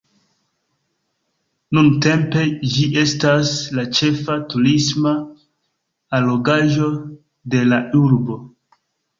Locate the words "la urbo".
7.71-8.41